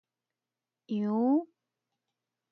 [0.95, 1.45] 羊